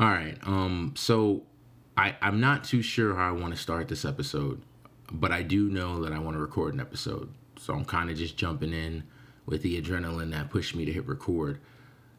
[0.00, 0.38] All right.
[0.44, 0.94] Um.
[0.96, 1.42] So,
[1.94, 4.62] I I'm not too sure how I want to start this episode,
[5.12, 7.28] but I do know that I want to record an episode.
[7.58, 9.04] So I'm kind of just jumping in
[9.44, 11.60] with the adrenaline that pushed me to hit record.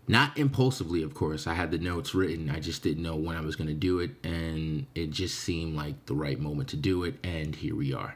[0.07, 1.47] Not impulsively, of course.
[1.47, 2.51] I had the notes written.
[2.51, 5.75] I just didn't know when I was going to do it, and it just seemed
[5.75, 7.15] like the right moment to do it.
[7.23, 8.15] And here we are.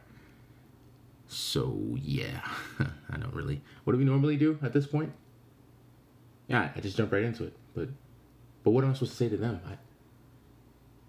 [1.28, 2.48] So yeah,
[2.80, 3.62] I don't really.
[3.84, 5.12] What do we normally do at this point?
[6.48, 7.54] Yeah, I just jump right into it.
[7.74, 7.90] But
[8.66, 9.62] but what am I supposed to say to them?
[9.64, 9.78] I, all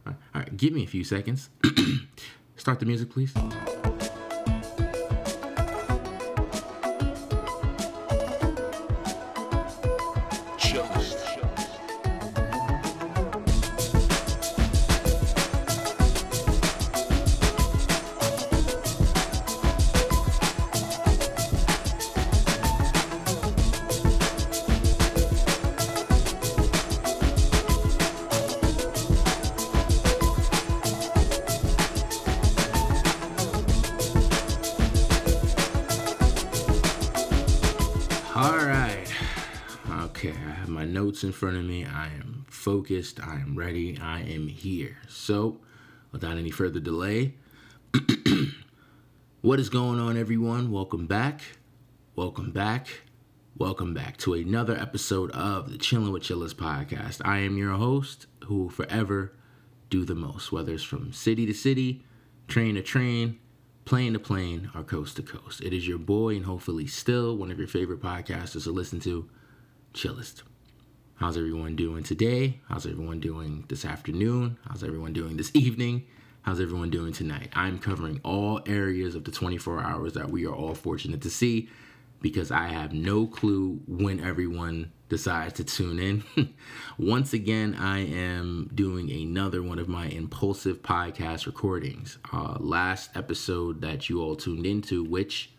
[0.04, 1.48] right, all right, give me a few seconds.
[2.56, 3.32] Start the music, please.
[42.66, 43.20] Focused.
[43.20, 43.96] I am ready.
[43.96, 44.96] I am here.
[45.06, 45.60] So,
[46.10, 47.34] without any further delay,
[49.40, 50.72] what is going on, everyone?
[50.72, 51.42] Welcome back.
[52.16, 53.02] Welcome back.
[53.56, 57.22] Welcome back to another episode of the Chillin' with Chillest podcast.
[57.24, 59.32] I am your host who will forever
[59.88, 62.04] do the most, whether it's from city to city,
[62.48, 63.38] train to train,
[63.84, 65.60] plane to plane, or coast to coast.
[65.60, 69.30] It is your boy, and hopefully still one of your favorite podcasters to listen to,
[69.94, 70.42] Chillest.
[71.16, 72.60] How's everyone doing today?
[72.68, 74.58] How's everyone doing this afternoon?
[74.68, 76.06] How's everyone doing this evening?
[76.42, 77.48] How's everyone doing tonight?
[77.54, 81.70] I'm covering all areas of the 24 hours that we are all fortunate to see
[82.20, 86.22] because I have no clue when everyone decides to tune in.
[86.98, 92.18] Once again, I am doing another one of my impulsive podcast recordings.
[92.30, 95.50] Uh, last episode that you all tuned into, which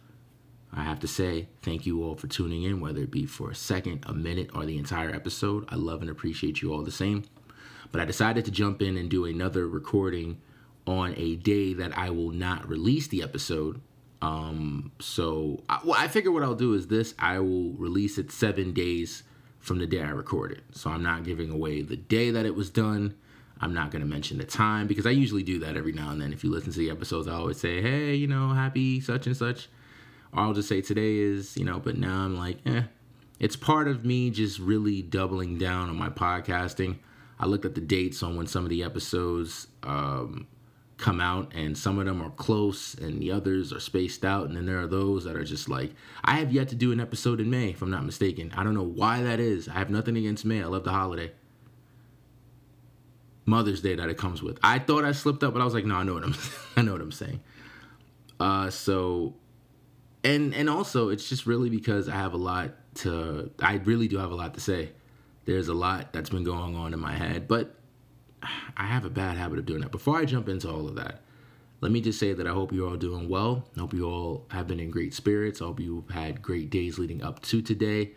[0.73, 3.55] I have to say, thank you all for tuning in, whether it be for a
[3.55, 5.65] second, a minute, or the entire episode.
[5.69, 7.23] I love and appreciate you all the same.
[7.91, 10.41] But I decided to jump in and do another recording
[10.85, 13.81] on a day that I will not release the episode.
[14.21, 18.31] Um, so I, well, I figure what I'll do is this: I will release it
[18.31, 19.23] seven days
[19.59, 20.63] from the day I record it.
[20.71, 23.15] So I'm not giving away the day that it was done.
[23.59, 26.21] I'm not going to mention the time because I usually do that every now and
[26.21, 26.31] then.
[26.31, 29.35] If you listen to the episodes, I always say, "Hey, you know, happy such and
[29.35, 29.69] such,"
[30.33, 31.79] or I'll just say today is, you know.
[31.79, 32.83] But now I'm like, eh.
[33.39, 36.97] It's part of me just really doubling down on my podcasting.
[37.39, 40.47] I looked at the dates on when some of the episodes um,
[40.97, 44.57] come out and some of them are close and the others are spaced out and
[44.57, 45.93] then there are those that are just like
[46.23, 48.73] i have yet to do an episode in may if i'm not mistaken i don't
[48.73, 51.31] know why that is i have nothing against may i love the holiday
[53.45, 55.85] mother's day that it comes with i thought i slipped up but i was like
[55.85, 56.35] no i know what i'm
[56.75, 57.39] i know what i'm saying
[58.39, 59.35] uh so
[60.27, 64.17] and and also it's just really because i have a lot to i really do
[64.17, 64.89] have a lot to say
[65.45, 67.77] there's a lot that's been going on in my head but
[68.75, 69.91] I have a bad habit of doing that.
[69.91, 71.21] Before I jump into all of that,
[71.81, 73.67] let me just say that I hope you're all doing well.
[73.75, 75.61] I hope you all have been in great spirits.
[75.61, 78.11] I hope you've had great days leading up to today.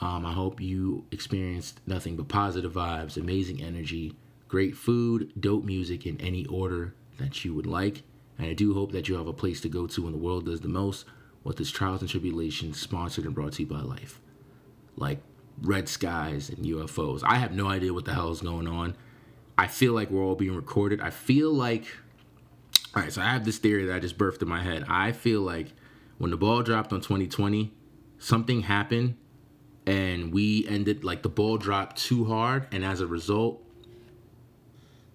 [0.00, 4.16] Um, I hope you experienced nothing but positive vibes, amazing energy,
[4.48, 8.02] great food, dope music in any order that you would like.
[8.38, 10.46] And I do hope that you have a place to go to when the world
[10.46, 11.04] does the most
[11.44, 14.20] with this Trials and Tribulations sponsored and brought to you by Life.
[14.96, 15.20] Like
[15.62, 17.22] red skies and UFOs.
[17.24, 18.96] I have no idea what the hell is going on.
[19.58, 21.00] I feel like we're all being recorded.
[21.00, 21.84] I feel like,
[22.94, 24.84] all right, so I have this theory that I just birthed in my head.
[24.88, 25.72] I feel like
[26.18, 27.72] when the ball dropped on 2020,
[28.18, 29.16] something happened
[29.86, 32.66] and we ended, like the ball dropped too hard.
[32.72, 33.62] And as a result,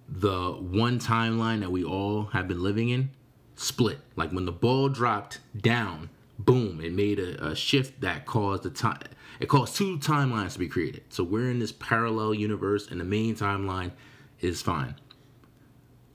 [0.07, 3.09] the one timeline that we all have been living in
[3.55, 3.99] split.
[4.15, 6.09] Like when the ball dropped down,
[6.39, 8.99] boom, it made a, a shift that caused the time.
[9.39, 11.03] It caused two timelines to be created.
[11.09, 13.91] So we're in this parallel universe, and the main timeline
[14.39, 14.95] is fine.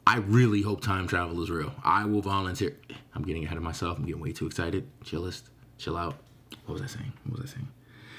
[0.07, 1.73] I really hope time travel is real.
[1.85, 2.77] I will volunteer.
[3.15, 3.99] I'm getting ahead of myself.
[3.99, 4.89] I'm getting way too excited.
[5.05, 5.43] Chillest,
[5.79, 6.17] chill out.
[6.65, 7.13] What was I saying?
[7.25, 7.69] What was I saying?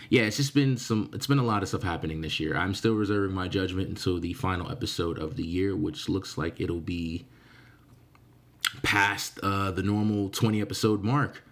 [0.10, 1.10] Yeah, it's just been some.
[1.14, 2.56] It's been a lot of stuff happening this year.
[2.56, 6.60] I'm still reserving my judgment until the final episode of the year, which looks like
[6.60, 7.26] it'll be
[8.84, 11.44] past uh, the normal 20 episode mark.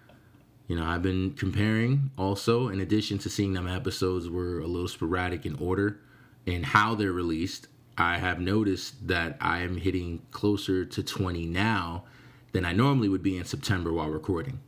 [0.70, 4.86] You know, I've been comparing also, in addition to seeing them episodes were a little
[4.86, 5.98] sporadic in order
[6.46, 7.66] and how they're released.
[7.98, 12.04] I have noticed that I am hitting closer to 20 now
[12.52, 14.60] than I normally would be in September while recording.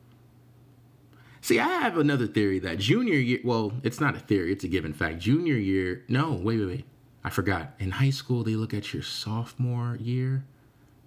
[1.41, 4.69] See, I have another theory that junior year, well, it's not a theory, it's a
[4.69, 5.21] given fact.
[5.21, 6.85] Junior year, no, wait, wait, wait.
[7.23, 7.75] I forgot.
[7.79, 10.43] In high school, they look at your sophomore year,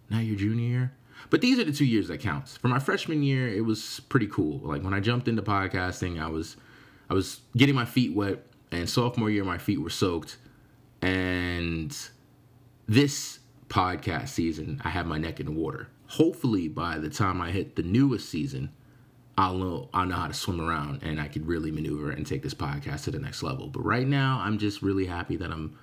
[0.10, 0.94] not your junior year.
[1.30, 2.58] But these are the two years that counts.
[2.58, 4.60] For my freshman year, it was pretty cool.
[4.60, 6.58] Like when I jumped into podcasting, I was
[7.10, 10.38] I was getting my feet wet, and sophomore year my feet were soaked.
[11.02, 11.96] And
[12.88, 13.40] this
[13.70, 15.90] podcast season, I have my neck in the water.
[16.08, 18.72] Hopefully, by the time I hit the newest season,
[19.38, 22.42] I'll know I'll know how to swim around and I could really maneuver and take
[22.42, 23.68] this podcast to the next level.
[23.68, 25.78] But right now, I'm just really happy that I'm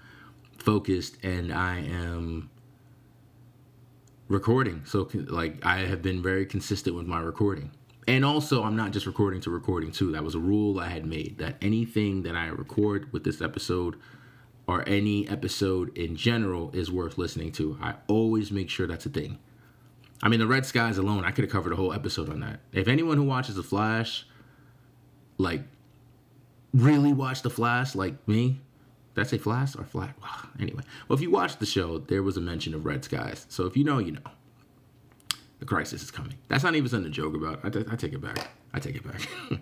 [0.58, 2.50] focused and I am
[4.32, 4.82] recording.
[4.86, 7.70] So like I have been very consistent with my recording.
[8.08, 10.12] And also I'm not just recording to recording too.
[10.12, 13.96] That was a rule I had made that anything that I record with this episode
[14.66, 17.78] or any episode in general is worth listening to.
[17.80, 19.38] I always make sure that's a thing.
[20.22, 22.60] I mean, the Red Skies alone, I could have covered a whole episode on that.
[22.72, 24.24] If anyone who watches The Flash,
[25.36, 25.62] like,
[26.72, 28.60] really watch The Flash, like me,
[29.14, 30.14] did I say Flash or Flat?
[30.58, 33.46] Anyway, well, if you watched the show, there was a mention of Red Skies.
[33.48, 34.20] So if you know, you know.
[35.58, 36.34] The crisis is coming.
[36.48, 37.60] That's not even something to joke about.
[37.62, 38.48] I, t- I take it back.
[38.74, 39.28] I take it back.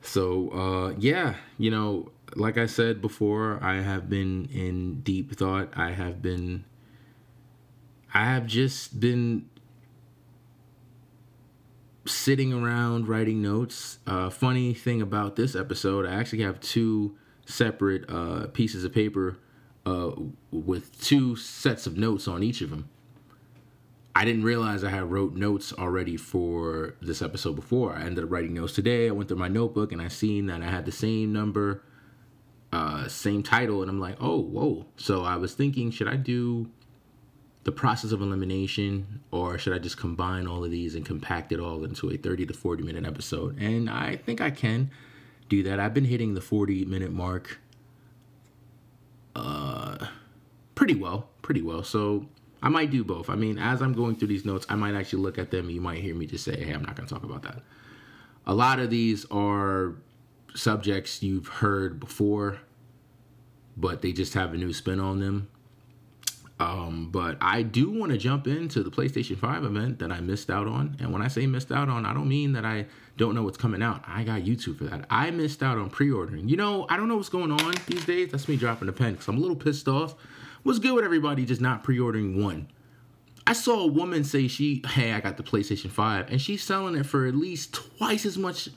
[0.00, 5.68] so, uh, yeah, you know, like I said before, I have been in deep thought.
[5.76, 6.64] I have been,
[8.14, 9.44] I have just been
[12.06, 13.98] sitting around writing notes.
[14.06, 17.18] Uh, funny thing about this episode, I actually have two
[17.50, 19.36] separate uh, pieces of paper
[19.86, 20.10] uh,
[20.50, 22.88] with two sets of notes on each of them.
[24.14, 27.94] I didn't realize I had wrote notes already for this episode before.
[27.94, 29.08] I ended up writing notes today.
[29.08, 31.82] I went through my notebook and I seen that I had the same number,
[32.72, 34.86] uh, same title, and I'm like, oh, whoa.
[34.96, 36.68] So I was thinking, should I do
[37.62, 41.60] the process of elimination or should I just combine all of these and compact it
[41.60, 43.60] all into a 30 to 40 minute episode?
[43.60, 44.90] And I think I can
[45.50, 45.78] do that.
[45.78, 47.60] I've been hitting the 40 minute mark
[49.36, 50.06] uh
[50.74, 51.82] pretty well, pretty well.
[51.82, 52.26] So
[52.62, 53.28] I might do both.
[53.28, 55.68] I mean, as I'm going through these notes, I might actually look at them.
[55.68, 57.62] You might hear me just say, "Hey, I'm not going to talk about that."
[58.46, 59.94] A lot of these are
[60.54, 62.60] subjects you've heard before,
[63.76, 65.48] but they just have a new spin on them.
[66.60, 70.50] Um, but I do want to jump into the PlayStation 5 event that I missed
[70.50, 70.94] out on.
[71.00, 72.84] And when I say missed out on, I don't mean that I
[73.16, 74.04] don't know what's coming out.
[74.06, 75.06] I got YouTube for that.
[75.08, 76.50] I missed out on pre ordering.
[76.50, 78.30] You know, I don't know what's going on these days.
[78.30, 80.14] That's me dropping the pen because I'm a little pissed off.
[80.62, 82.68] What's good with everybody just not pre ordering one?
[83.46, 86.94] I saw a woman say she, hey, I got the PlayStation 5, and she's selling
[86.94, 88.68] it for at least twice as much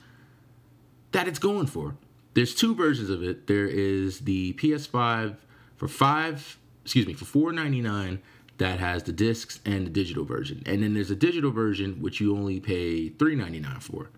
[1.12, 1.96] that it's going for.
[2.32, 3.46] There's two versions of it.
[3.46, 5.36] There is the PS5
[5.76, 8.20] for five excuse me, for four ninety nine
[8.58, 12.20] that has the discs and the digital version, and then there's a digital version which
[12.20, 14.10] you only pay three ninety nine for.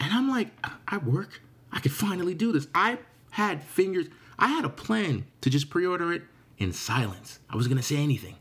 [0.00, 0.48] And I'm like,
[0.88, 1.40] I work,
[1.72, 2.66] I could finally do this.
[2.74, 2.98] I
[3.30, 4.06] had fingers,
[4.38, 6.22] I had a plan to just pre-order it
[6.58, 7.40] in silence.
[7.50, 8.36] I was gonna say anything.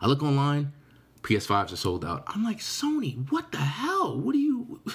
[0.00, 0.72] I look online,
[1.22, 2.24] PS5s are sold out.
[2.26, 4.18] I'm like, Sony, what the hell?
[4.18, 4.80] What do you?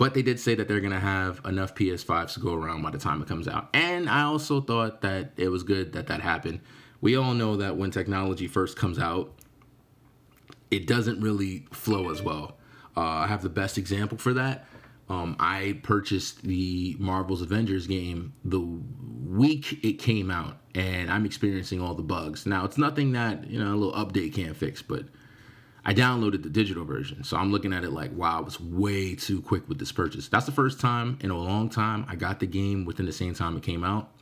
[0.00, 2.96] But they did say that they're gonna have enough PS5s to go around by the
[2.96, 3.68] time it comes out.
[3.74, 6.60] And I also thought that it was good that that happened
[7.00, 9.32] we all know that when technology first comes out,
[10.70, 12.56] it doesn't really flow as well.
[12.96, 14.66] Uh, I have the best example for that.
[15.08, 21.80] Um, I purchased the Marvel's Avengers game the week it came out, and I'm experiencing
[21.80, 22.46] all the bugs.
[22.46, 25.04] Now, it's nothing that, you know, a little update can't fix, but
[25.84, 27.24] I downloaded the digital version.
[27.24, 30.28] So I'm looking at it like, wow, I was way too quick with this purchase.
[30.28, 33.34] That's the first time in a long time I got the game within the same
[33.34, 34.12] time it came out.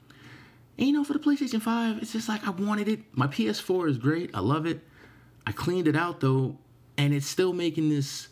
[0.78, 3.00] And you know, for the PlayStation 5, it's just like I wanted it.
[3.12, 4.30] My PS4 is great.
[4.32, 4.80] I love it.
[5.46, 6.56] I cleaned it out though,
[6.96, 8.28] and it's still making this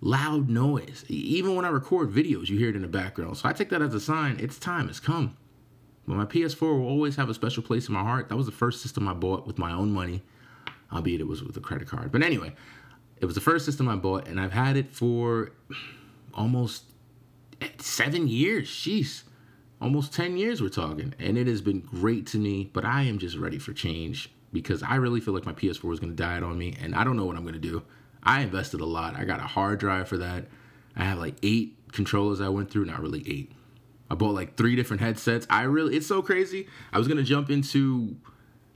[0.00, 1.04] loud noise.
[1.08, 3.36] Even when I record videos, you hear it in the background.
[3.36, 5.36] So I take that as a sign it's time, it's come.
[6.06, 8.30] But my PS4 will always have a special place in my heart.
[8.30, 10.22] That was the first system I bought with my own money,
[10.92, 12.10] albeit it was with a credit card.
[12.10, 12.54] But anyway,
[13.18, 15.52] it was the first system I bought, and I've had it for
[16.32, 16.84] almost
[17.78, 18.70] seven years.
[18.70, 19.24] Jeez
[19.80, 23.18] almost 10 years we're talking and it has been great to me but i am
[23.18, 26.40] just ready for change because i really feel like my ps4 is going to die
[26.40, 27.82] on me and i don't know what i'm going to do.
[28.22, 29.16] I invested a lot.
[29.16, 30.46] I got a hard drive for that.
[30.94, 33.52] I have like eight controllers i went through not really eight.
[34.10, 35.46] I bought like three different headsets.
[35.50, 36.68] I really it's so crazy.
[36.92, 38.16] I was going to jump into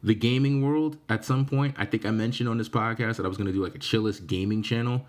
[0.02, 1.74] the gaming world at some point.
[1.78, 3.78] I think i mentioned on this podcast that i was going to do like a
[3.78, 5.06] chillest gaming channel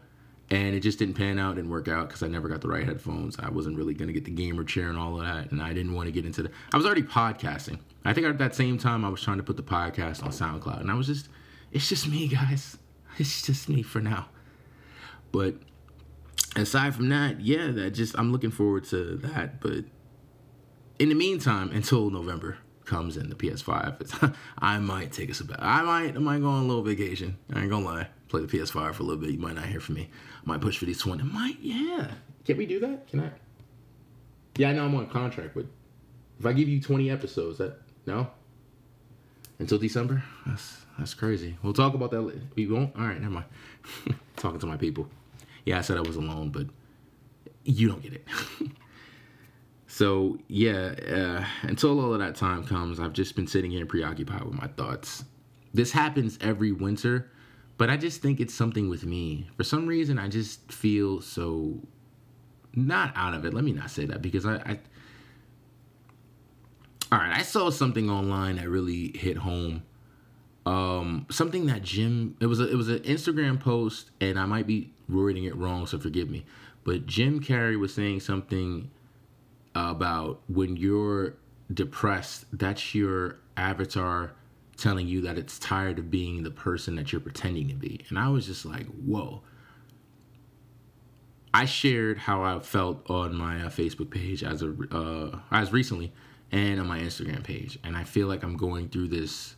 [0.52, 2.86] and it just didn't pan out didn't work out because i never got the right
[2.86, 3.38] headphones.
[3.40, 5.74] I wasn't really going to get the gamer chair and all of that and i
[5.74, 7.80] didn't want to get into the i was already podcasting.
[8.04, 10.82] I think at that same time i was trying to put the podcast on soundcloud
[10.82, 11.30] and i was just
[11.72, 12.78] it's just me guys.
[13.18, 14.28] It's just me for now.
[15.32, 15.56] But
[16.56, 19.84] aside from that yeah that just i'm looking forward to that but
[21.00, 25.68] in the meantime until november comes in the PS5, I might take a sabbatical.
[25.68, 27.38] I might, I might go on a little vacation.
[27.54, 28.08] I ain't gonna lie.
[28.28, 29.32] Play the PS5 for a little bit.
[29.32, 30.10] You might not hear from me.
[30.12, 31.24] I might push for these 20.
[31.24, 32.12] Might, yeah.
[32.46, 33.08] Can we do that?
[33.08, 33.32] Can I?
[34.58, 35.66] Yeah, I know I'm on contract, but
[36.40, 38.28] if I give you 20 episodes, that no?
[39.60, 40.24] Until December?
[40.46, 41.58] That's that's crazy.
[41.62, 42.22] We'll talk about that.
[42.22, 42.42] Later.
[42.56, 42.96] We won't.
[42.96, 43.46] All right, never mind.
[44.38, 45.10] Talking to my people.
[45.66, 46.68] Yeah, I said I was alone, but
[47.64, 48.28] you don't get it.
[49.96, 54.44] so yeah, uh, until all of that time comes, I've just been sitting here preoccupied
[54.44, 55.24] with my thoughts.
[55.74, 57.32] This happens every winter,
[57.78, 59.48] but I just think it's something with me.
[59.56, 61.80] For some reason, I just feel so
[62.74, 63.54] not out of it.
[63.54, 64.80] Let me not say that because I, I
[67.10, 69.84] all right, I saw something online that really hit home.
[70.66, 74.68] Um, something that Jim it was a, it was an Instagram post, and I might
[74.68, 76.46] be wording it wrong, so forgive me.
[76.84, 78.92] But Jim Carrey was saying something
[79.76, 81.36] about when you're
[81.74, 84.34] depressed, that's your avatar
[84.78, 88.06] telling you that it's tired of being the person that you're pretending to be.
[88.10, 89.42] And I was just like, whoa.
[91.54, 96.12] I shared how I felt on my uh, Facebook page as a uh, as recently
[96.52, 97.80] and on my Instagram page.
[97.84, 99.56] And I feel like I'm going through this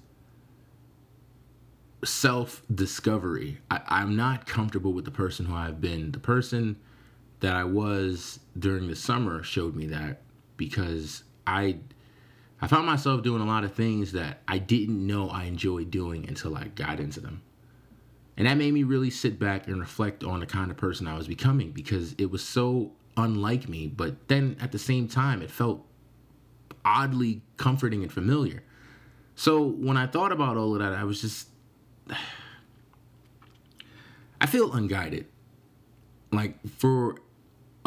[2.05, 3.57] self discovery.
[3.71, 6.12] I'm not comfortable with the person who I've been.
[6.12, 6.77] The person
[7.39, 10.22] that I was during the summer showed me that
[10.58, 11.77] because I
[12.60, 16.27] I found myself doing a lot of things that I didn't know I enjoyed doing
[16.27, 17.44] until I got into them.
[18.36, 21.15] And that made me really sit back and reflect on the kind of person I
[21.15, 25.51] was becoming because it was so unlike me, but then at the same time it
[25.51, 25.86] felt
[26.84, 28.63] oddly comforting and familiar.
[29.36, 31.50] So when I thought about all of that, I was just.
[34.39, 35.25] I feel unguided.
[36.32, 37.15] Like for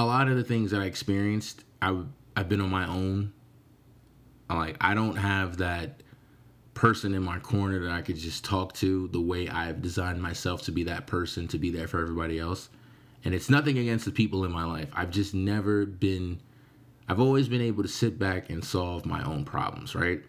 [0.00, 2.02] a lot of the things that I experienced, I,
[2.37, 3.33] I've been on my own.
[4.49, 6.02] Like I don't have that
[6.75, 10.62] person in my corner that I could just talk to the way I've designed myself
[10.62, 12.69] to be that person, to be there for everybody else.
[13.25, 14.88] And it's nothing against the people in my life.
[14.95, 16.40] I've just never been
[17.11, 20.23] I've always been able to sit back and solve my own problems, right?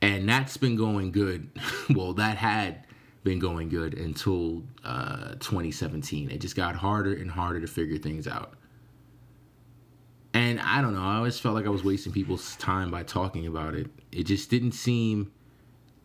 [0.00, 1.50] And that's been going good.
[1.90, 2.86] well, that had
[3.22, 6.30] been going good until uh, 2017.
[6.30, 8.54] It just got harder and harder to figure things out.
[10.32, 13.46] And I don't know, I always felt like I was wasting people's time by talking
[13.46, 13.88] about it.
[14.12, 15.32] It just didn't seem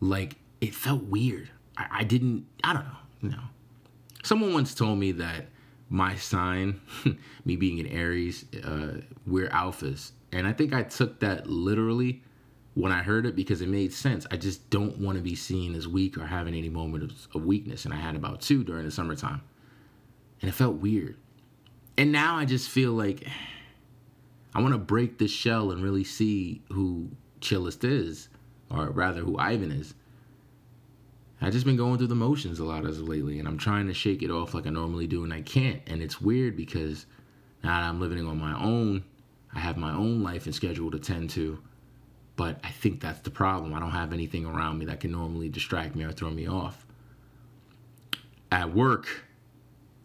[0.00, 1.50] like it felt weird.
[1.76, 3.44] I, I didn't, I don't know, you know.
[4.24, 5.46] Someone once told me that
[5.88, 6.80] my sign,
[7.44, 10.10] me being an Aries, uh, we're alphas.
[10.32, 12.22] And I think I took that literally
[12.76, 14.26] when I heard it because it made sense.
[14.30, 17.86] I just don't want to be seen as weak or having any moments of weakness.
[17.86, 19.40] And I had about two during the summertime.
[20.42, 21.16] And it felt weird.
[21.96, 23.26] And now I just feel like
[24.54, 27.08] I want to break this shell and really see who
[27.40, 28.28] Chillest is,
[28.70, 29.94] or rather who Ivan is.
[31.40, 33.86] I've just been going through the motions a lot as of lately, and I'm trying
[33.86, 35.80] to shake it off like I normally do, and I can't.
[35.86, 37.06] And it's weird because
[37.64, 39.02] now that I'm living on my own,
[39.54, 41.58] I have my own life and schedule to tend to.
[42.36, 43.74] But I think that's the problem.
[43.74, 46.86] I don't have anything around me that can normally distract me or throw me off.
[48.52, 49.24] At work,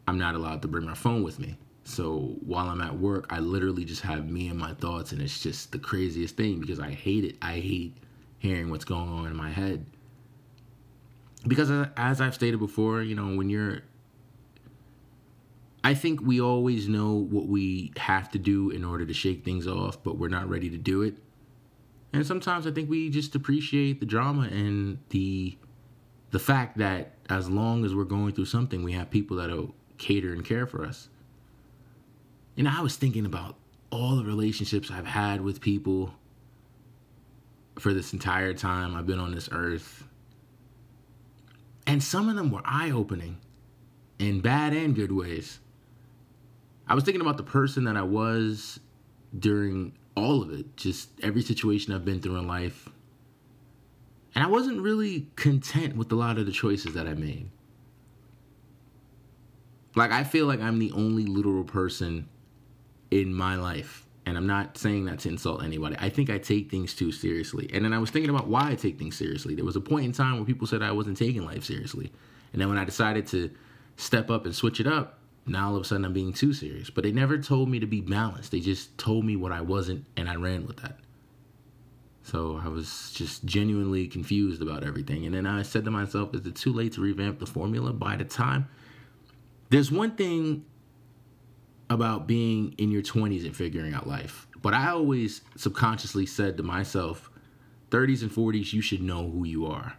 [0.07, 1.57] I'm not allowed to bring my phone with me.
[1.83, 5.41] So while I'm at work, I literally just have me and my thoughts, and it's
[5.41, 7.35] just the craziest thing because I hate it.
[7.41, 7.97] I hate
[8.39, 9.85] hearing what's going on in my head
[11.47, 13.81] because as I've stated before, you know, when you're
[15.83, 19.65] I think we always know what we have to do in order to shake things
[19.65, 21.15] off, but we're not ready to do it.
[22.13, 25.57] And sometimes I think we just appreciate the drama and the
[26.31, 30.31] the fact that as long as we're going through something, we have people that'll cater
[30.31, 31.09] and care for us.
[32.57, 33.57] And I was thinking about
[33.89, 36.13] all the relationships I've had with people
[37.77, 40.05] for this entire time I've been on this earth
[41.87, 43.37] and some of them were eye opening
[44.19, 45.59] in bad and good ways.
[46.87, 48.79] I was thinking about the person that I was
[49.37, 52.89] during all of it, just every situation I've been through in life.
[54.33, 57.49] And I wasn't really content with a lot of the choices that I made.
[59.95, 62.29] Like, I feel like I'm the only literal person
[63.09, 65.95] in my life and I'm not saying that to insult anybody.
[65.99, 67.69] I think I take things too seriously.
[67.73, 69.55] And then I was thinking about why I take things seriously.
[69.55, 72.11] There was a point in time where people said I wasn't taking life seriously.
[72.53, 73.49] And then when I decided to
[73.97, 76.89] step up and switch it up, now all of a sudden I'm being too serious.
[76.89, 78.51] But they never told me to be balanced.
[78.51, 80.97] They just told me what I wasn't, and I ran with that.
[82.23, 85.25] So I was just genuinely confused about everything.
[85.25, 88.15] And then I said to myself, is it too late to revamp the formula by
[88.15, 88.67] the time?
[89.69, 90.65] There's one thing
[91.89, 94.47] about being in your 20s and figuring out life.
[94.61, 97.29] But I always subconsciously said to myself,
[97.89, 99.97] 30s and 40s, you should know who you are.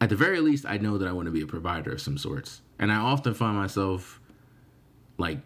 [0.00, 2.18] At the very least, I know that I want to be a provider of some
[2.18, 2.62] sorts.
[2.78, 4.20] And I often find myself
[5.18, 5.38] like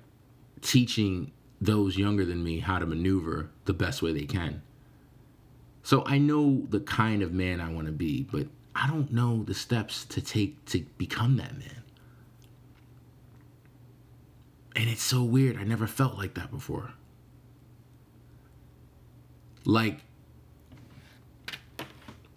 [0.60, 4.62] teaching those younger than me how to maneuver the best way they can.
[5.82, 9.42] So I know the kind of man I want to be, but I don't know
[9.42, 11.82] the steps to take to become that man.
[14.76, 15.56] And it's so weird.
[15.56, 16.92] I never felt like that before.
[19.64, 20.00] Like,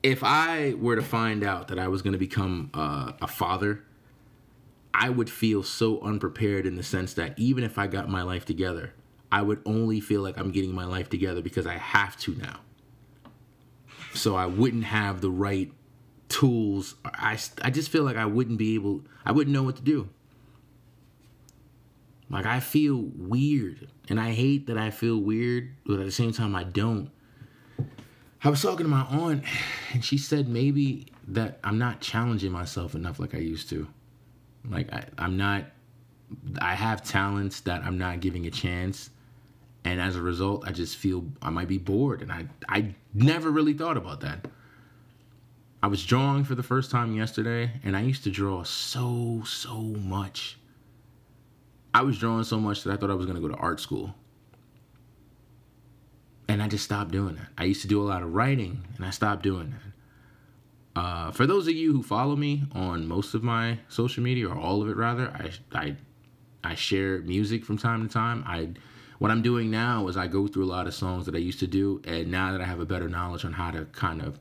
[0.02, 3.84] if I were to find out that I was going to become uh, a father,
[4.94, 8.46] I would feel so unprepared in the sense that even if I got my life
[8.46, 8.94] together,
[9.32, 12.60] I would only feel like I'm getting my life together because I have to now.
[14.14, 15.72] So I wouldn't have the right
[16.28, 16.96] tools.
[17.06, 20.10] I, I just feel like I wouldn't be able, I wouldn't know what to do.
[22.30, 26.32] Like I feel weird and I hate that I feel weird, but at the same
[26.32, 27.10] time I don't.
[28.44, 29.44] I was talking to my aunt
[29.94, 33.88] and she said maybe that I'm not challenging myself enough like I used to.
[34.70, 35.66] Like I, I'm not
[36.62, 39.10] I have talents that I'm not giving a chance.
[39.84, 42.22] And as a result i just feel i might be bored.
[42.22, 44.48] And i i never really thought about that.
[45.84, 49.76] I was drawing for the first time yesterday and i used to draw so so
[49.76, 50.58] much.
[51.94, 54.14] I was drawing so much that i thought i was to go to art school.
[56.48, 57.48] And i just stopped doing that.
[57.58, 59.91] I used to do a lot of writing and i stopped doing that
[60.96, 64.58] uh, for those of you who follow me on most of my social media or
[64.58, 65.96] all of it rather i i
[66.64, 68.70] i share music from time to time i
[69.22, 71.60] what I'm doing now is I go through a lot of songs that I used
[71.60, 74.40] to do, and now that I have a better knowledge on how to kind of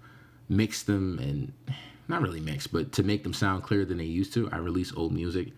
[0.49, 1.53] mix them and
[2.09, 4.91] not really mix, but to make them sound clearer than they used to, I release
[4.97, 5.49] old music.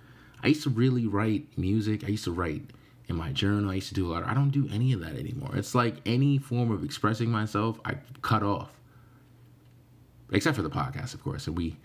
[0.42, 2.02] I used to really write music.
[2.02, 2.64] I used to write
[3.06, 3.70] in my journal.
[3.70, 4.24] I used to do a lot.
[4.24, 5.54] Of, I don't do any of that anymore.
[5.54, 8.70] It's like any form of expressing myself, I cut off.
[10.32, 11.46] Except for the podcast, of course.
[11.46, 11.76] And we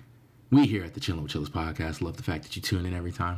[0.49, 2.93] we here at the Chillin' with Chillest podcast love the fact that you tune in
[2.93, 3.37] every time.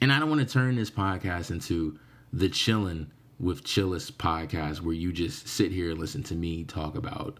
[0.00, 1.98] And I don't want to turn this podcast into
[2.32, 3.08] the chillin'
[3.40, 7.38] with Chillis podcast where you just sit here and listen to me talk about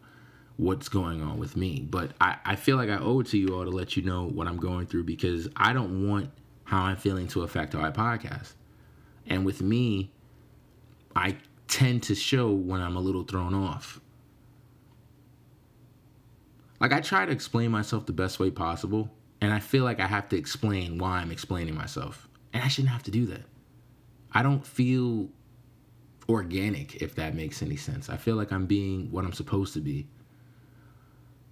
[0.56, 1.86] what's going on with me.
[1.88, 4.24] But I, I feel like I owe it to you all to let you know
[4.26, 6.30] what I'm going through because I don't want
[6.64, 8.54] how I'm feeling to affect I podcast.
[9.26, 10.10] And with me,
[11.14, 11.36] I
[11.68, 14.00] tend to show when I'm a little thrown off.
[16.84, 20.06] Like I try to explain myself the best way possible, and I feel like I
[20.06, 22.28] have to explain why I'm explaining myself.
[22.52, 23.46] And I shouldn't have to do that.
[24.32, 25.30] I don't feel
[26.28, 28.10] organic, if that makes any sense.
[28.10, 30.08] I feel like I'm being what I'm supposed to be.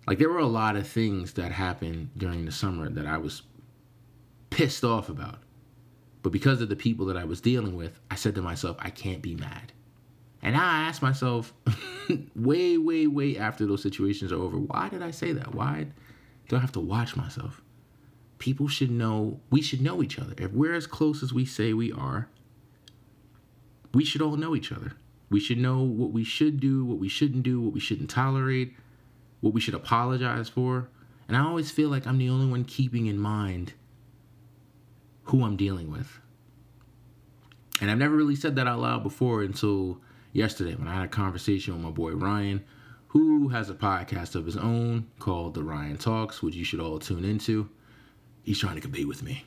[0.06, 3.40] Like, there were a lot of things that happened during the summer that I was
[4.50, 5.38] pissed off about.
[6.20, 8.90] But because of the people that I was dealing with, I said to myself, I
[8.90, 9.72] can't be mad.
[10.42, 11.54] And I ask myself,
[12.34, 15.54] way, way, way after those situations are over, why did I say that?
[15.54, 15.86] Why
[16.48, 17.62] do I have to watch myself?
[18.42, 20.34] people should know, we should know each other.
[20.36, 22.28] If we're as close as we say we are,
[23.94, 24.94] we should all know each other.
[25.30, 28.74] We should know what we should do, what we shouldn't do, what we shouldn't tolerate,
[29.42, 30.88] what we should apologize for.
[31.28, 33.74] And I always feel like I'm the only one keeping in mind
[35.26, 36.18] who I'm dealing with.
[37.80, 40.00] And I've never really said that out loud before until
[40.32, 42.64] yesterday when I had a conversation with my boy Ryan,
[43.08, 46.98] who has a podcast of his own called The Ryan Talks, which you should all
[46.98, 47.68] tune into
[48.42, 49.44] he's trying to compete with me.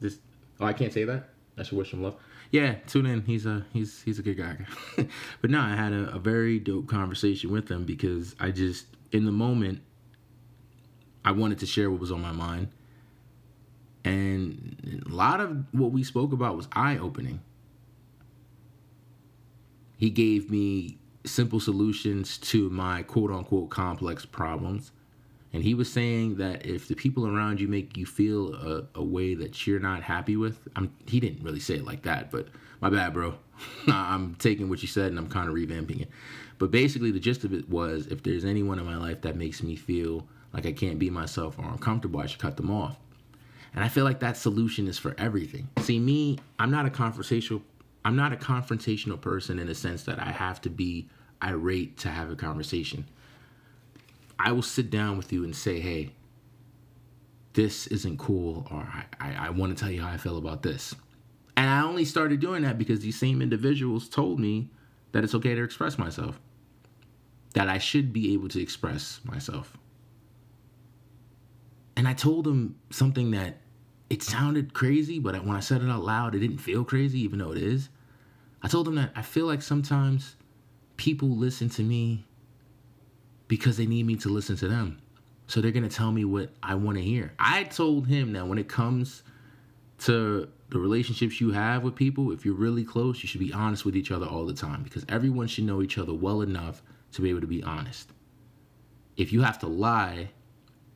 [0.00, 0.18] This
[0.60, 1.28] oh I can't say that.
[1.56, 2.18] I should wish him luck.
[2.50, 3.22] Yeah, tune in.
[3.22, 4.56] He's a he's he's a good guy.
[5.40, 9.24] but no, I had a, a very dope conversation with him because I just in
[9.24, 9.80] the moment
[11.24, 12.68] I wanted to share what was on my mind.
[14.04, 17.40] And a lot of what we spoke about was eye opening.
[20.04, 24.92] He gave me simple solutions to my quote unquote complex problems.
[25.54, 29.02] And he was saying that if the people around you make you feel a, a
[29.02, 32.48] way that you're not happy with, I'm, he didn't really say it like that, but
[32.82, 33.36] my bad, bro.
[33.86, 36.10] I'm taking what you said and I'm kind of revamping it.
[36.58, 39.62] But basically, the gist of it was if there's anyone in my life that makes
[39.62, 42.98] me feel like I can't be myself or uncomfortable, I should cut them off.
[43.74, 45.70] And I feel like that solution is for everything.
[45.78, 47.62] See, me, I'm not a conversational
[48.04, 51.08] I'm not a confrontational person in the sense that I have to be
[51.42, 53.06] irate to have a conversation.
[54.38, 56.12] I will sit down with you and say, hey,
[57.54, 60.62] this isn't cool, or I, I, I want to tell you how I feel about
[60.62, 60.94] this.
[61.56, 64.70] And I only started doing that because these same individuals told me
[65.12, 66.40] that it's okay to express myself,
[67.54, 69.76] that I should be able to express myself.
[71.96, 73.58] And I told them something that
[74.10, 77.38] it sounded crazy, but when I said it out loud, it didn't feel crazy, even
[77.38, 77.88] though it is.
[78.64, 80.36] I told him that I feel like sometimes
[80.96, 82.24] people listen to me
[83.46, 85.02] because they need me to listen to them.
[85.46, 87.34] So they're going to tell me what I want to hear.
[87.38, 89.22] I told him that when it comes
[89.98, 93.84] to the relationships you have with people, if you're really close, you should be honest
[93.84, 97.20] with each other all the time because everyone should know each other well enough to
[97.20, 98.10] be able to be honest.
[99.18, 100.30] If you have to lie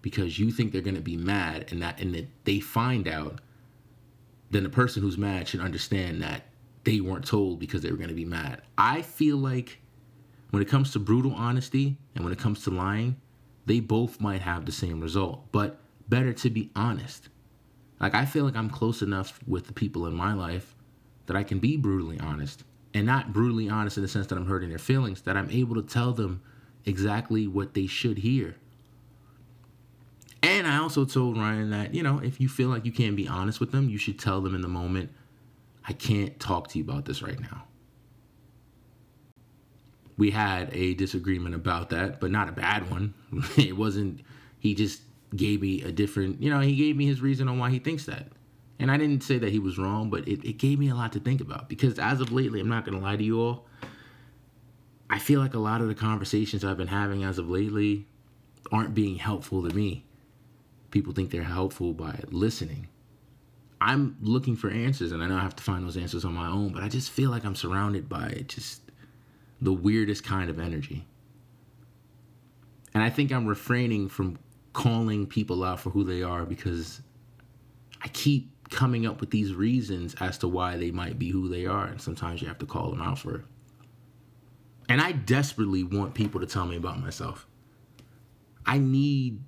[0.01, 3.43] because you think they're going to be mad and that and that they find out,
[4.51, 6.48] then the person who's mad should understand that
[6.89, 8.63] they weren't told because they were going to be mad.
[8.79, 9.79] I feel like
[10.51, 13.17] when it comes to brutal honesty and when it comes to lying,
[13.67, 17.29] they both might have the same result, but better to be honest.
[18.01, 20.75] Like, I feel like I'm close enough with the people in my life
[21.27, 24.47] that I can be brutally honest and not brutally honest in the sense that I'm
[24.47, 26.41] hurting their feelings, that I'm able to tell them
[26.87, 28.57] exactly what they should hear.
[30.43, 33.29] And I also told Ryan that, you know, if you feel like you can't be
[33.29, 35.11] honest with them, you should tell them in the moment,
[35.89, 37.65] I can't talk to you about this right now
[40.19, 43.15] we had a disagreement about that, but not a bad one.
[43.57, 44.21] it wasn't,
[44.59, 45.01] he just
[45.35, 48.05] gave me a different, you know, he gave me his reason on why he thinks
[48.07, 48.27] that.
[48.81, 51.13] And I didn't say that he was wrong, but it, it gave me a lot
[51.13, 53.67] to think about because as of lately, I'm not going to lie to you all.
[55.09, 58.07] I feel like a lot of the conversations I've been having as of lately
[58.71, 60.05] aren't being helpful to me.
[60.91, 62.89] People think they're helpful by listening.
[63.81, 66.49] I'm looking for answers and I know I have to find those answers on my
[66.49, 68.83] own, but I just feel like I'm surrounded by just
[69.61, 71.07] the weirdest kind of energy.
[72.95, 74.39] And I think I'm refraining from
[74.73, 77.01] calling people out for who they are because
[78.03, 81.67] I keep coming up with these reasons as to why they might be who they
[81.67, 81.87] are.
[81.87, 83.45] And sometimes you have to call them out for it.
[84.89, 87.47] And I desperately want people to tell me about myself.
[88.65, 89.41] I need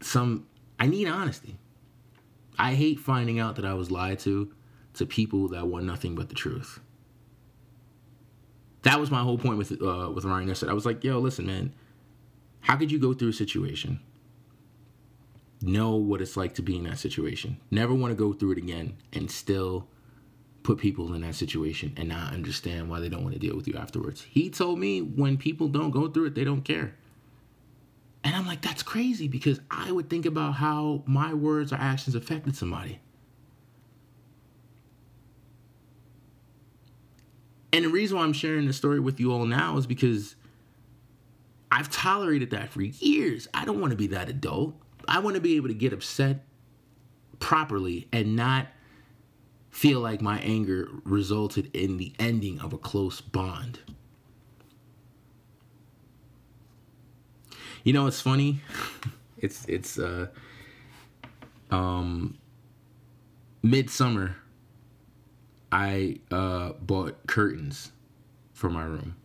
[0.00, 0.46] some,
[0.78, 1.56] I need honesty.
[2.58, 4.52] I hate finding out that I was lied to
[4.94, 6.80] to people that want nothing but the truth
[8.84, 10.70] that was my whole point with uh, with Ryan yesterday.
[10.70, 11.72] I was like, yo, listen, man,
[12.60, 13.98] how could you go through a situation,
[15.60, 18.58] know what it's like to be in that situation, never want to go through it
[18.58, 19.88] again, and still
[20.62, 23.66] put people in that situation and not understand why they don't want to deal with
[23.66, 24.22] you afterwards?
[24.22, 26.94] He told me when people don't go through it, they don't care.
[28.44, 32.54] I'm like, that's crazy because I would think about how my words or actions affected
[32.54, 33.00] somebody.
[37.72, 40.36] And the reason why I'm sharing this story with you all now is because
[41.72, 43.48] I've tolerated that for years.
[43.54, 44.74] I don't want to be that adult.
[45.08, 46.44] I want to be able to get upset
[47.38, 48.66] properly and not
[49.70, 53.78] feel like my anger resulted in the ending of a close bond.
[57.84, 58.60] You know, it's funny.
[59.38, 60.26] it's it's uh
[61.70, 62.38] um
[63.62, 64.36] midsummer
[65.74, 67.90] I uh, bought curtains
[68.52, 69.16] for my room.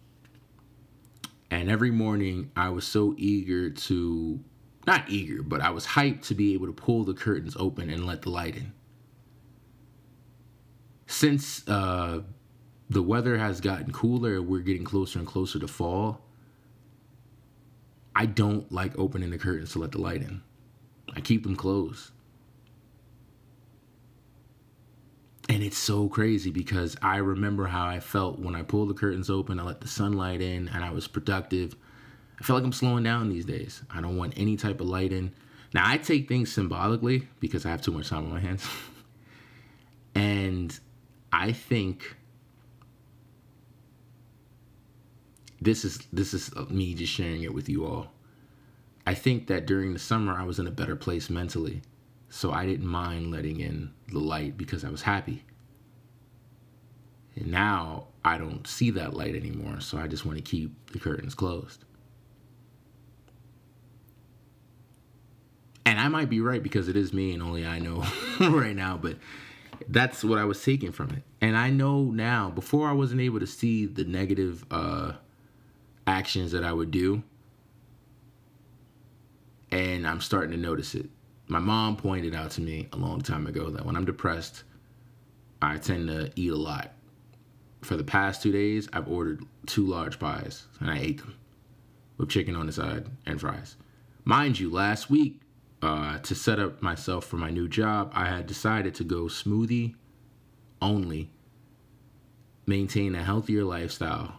[1.52, 4.40] And every morning I was so eager to,
[4.88, 8.04] not eager, but I was hyped to be able to pull the curtains open and
[8.08, 8.72] let the light in.
[11.06, 12.22] Since uh,
[12.90, 16.22] the weather has gotten cooler we're getting closer and closer to fall,
[18.20, 20.42] I don't like opening the curtains to let the light in.
[21.16, 22.12] I keep them closed.
[25.48, 29.30] And it's so crazy because I remember how I felt when I pulled the curtains
[29.30, 31.78] open, I let the sunlight in, and I was productive.
[32.42, 33.84] I feel like I'm slowing down these days.
[33.90, 35.32] I don't want any type of light in.
[35.74, 38.68] Now, I take things symbolically because I have too much time on my hands.
[40.14, 40.78] and
[41.32, 42.18] I think
[45.62, 48.12] this is this is me just sharing it with you all.
[49.06, 51.82] I think that during the summer I was in a better place mentally.
[52.30, 55.44] So I didn't mind letting in the light because I was happy.
[57.36, 61.00] And now I don't see that light anymore, so I just want to keep the
[61.00, 61.86] curtains closed.
[65.86, 68.06] And I might be right because it is me and only I know
[68.40, 69.18] right now, but
[69.88, 71.24] that's what I was taking from it.
[71.42, 75.14] And I know now, before I wasn't able to see the negative uh,
[76.10, 77.24] actions that I would do,
[79.72, 81.10] and I'm starting to notice it
[81.50, 84.64] my mom pointed out to me a long time ago that when I'm depressed,
[85.62, 86.94] I tend to eat a lot.
[87.82, 91.36] For the past two days, I've ordered two large pies and I ate them
[92.18, 93.78] with chicken on the side and fries.
[94.26, 95.42] Mind you, last week,
[95.82, 99.96] uh, to set up myself for my new job, I had decided to go smoothie
[100.84, 101.32] only,
[102.68, 104.38] maintain a healthier lifestyle,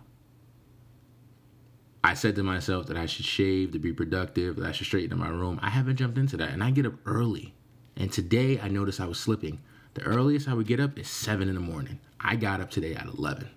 [2.03, 5.19] I said to myself that I should shave to be productive, that I should straighten
[5.19, 5.61] my room.
[5.63, 6.51] I haven't jumped into that.
[6.51, 7.53] And I get up early.
[7.97, 9.61] And today I noticed I was slipping.
[9.95, 11.99] The earliest I would get up is 7 in the morning.
[12.19, 13.51] I got up today at 11.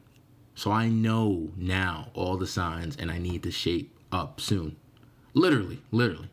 [0.56, 4.76] So I know now all the signs and I need to shape up soon.
[5.34, 6.30] Literally, literally.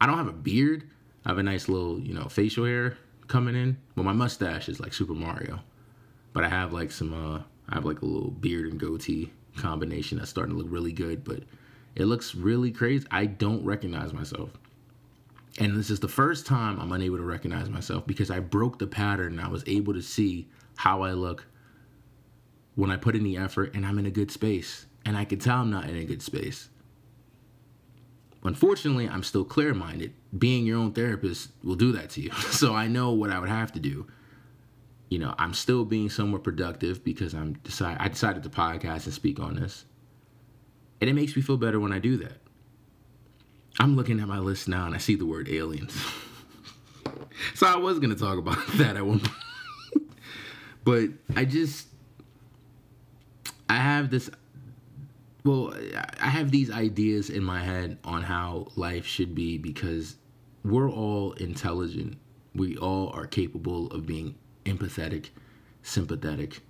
[0.00, 0.88] I don't have a beard.
[1.24, 2.96] I have a nice little, you know, facial hair
[3.26, 3.76] coming in.
[3.94, 5.60] But my mustache is like Super Mario.
[6.32, 10.18] But I have like some uh I have like a little beard and goatee combination
[10.18, 11.42] that's starting to look really good, but
[11.94, 13.06] it looks really crazy.
[13.10, 14.50] I don't recognize myself.
[15.58, 18.86] And this is the first time I'm unable to recognize myself because I broke the
[18.86, 21.46] pattern and I was able to see how I look
[22.76, 24.86] when I put in the effort and I'm in a good space.
[25.04, 26.68] And I can tell I'm not in a good space.
[28.44, 30.12] Unfortunately, I'm still clear minded.
[30.36, 32.30] Being your own therapist will do that to you.
[32.52, 34.06] So I know what I would have to do.
[35.08, 39.14] You know, I'm still being somewhat productive because I'm decide I decided to podcast and
[39.14, 39.84] speak on this.
[41.00, 42.38] And it makes me feel better when I do that.
[43.80, 45.96] I'm looking at my list now and I see the word aliens.
[47.54, 50.12] so I was to talk about that at one point.
[50.84, 51.86] but I just
[53.68, 54.30] I have this
[55.44, 55.72] well,
[56.20, 60.16] I have these ideas in my head on how life should be because
[60.64, 62.18] we're all intelligent.
[62.54, 64.34] We all are capable of being
[64.68, 65.30] empathetic,
[65.82, 66.60] sympathetic.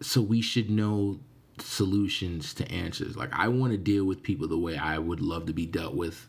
[0.00, 1.20] So we should know
[1.60, 3.16] solutions to answers.
[3.16, 5.94] Like I want to deal with people the way I would love to be dealt
[5.94, 6.28] with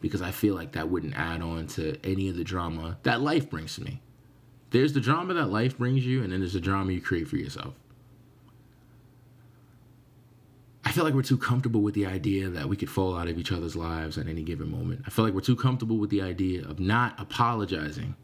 [0.00, 3.50] because I feel like that wouldn't add on to any of the drama that life
[3.50, 4.00] brings to me.
[4.70, 7.36] There's the drama that life brings you and then there's the drama you create for
[7.36, 7.74] yourself.
[10.84, 13.38] I feel like we're too comfortable with the idea that we could fall out of
[13.38, 15.02] each other's lives at any given moment.
[15.06, 18.16] I feel like we're too comfortable with the idea of not apologizing.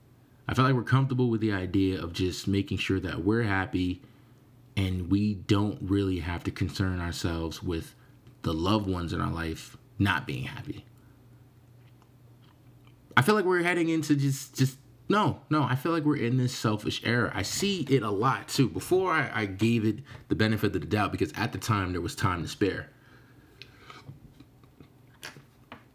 [0.49, 4.03] I feel like we're comfortable with the idea of just making sure that we're happy
[4.77, 7.95] and we don't really have to concern ourselves with
[8.43, 10.85] the loved ones in our life not being happy.
[13.17, 14.79] I feel like we're heading into just just
[15.09, 17.31] no, no, I feel like we're in this selfish era.
[17.35, 18.69] I see it a lot too.
[18.69, 22.01] Before I, I gave it the benefit of the doubt because at the time there
[22.01, 22.91] was time to spare.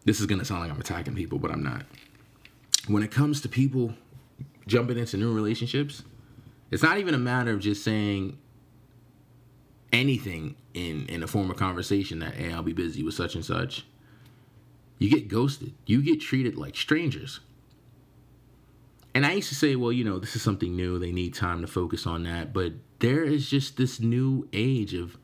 [0.03, 1.85] This is gonna sound like I'm attacking people, but I'm not.
[2.87, 3.93] When it comes to people
[4.71, 6.03] jumping into new relationships,
[6.71, 8.37] it's not even a matter of just saying,
[9.93, 13.43] anything in in a form of conversation that hey I'll be busy with such and
[13.43, 13.85] such,
[14.97, 15.73] you get ghosted.
[15.85, 17.41] You get treated like strangers.
[19.13, 20.97] And I used to say, well, you know, this is something new.
[20.97, 22.53] They need time to focus on that.
[22.53, 25.17] But there is just this new age of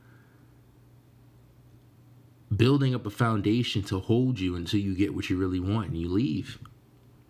[2.54, 5.98] building up a foundation to hold you until you get what you really want and
[5.98, 6.60] you leave.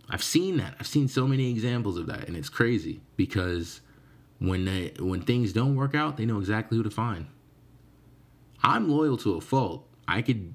[0.09, 0.75] I've seen that.
[0.79, 3.81] I've seen so many examples of that, and it's crazy because
[4.39, 7.27] when they when things don't work out, they know exactly who to find.
[8.63, 9.87] I'm loyal to a fault.
[10.07, 10.53] I could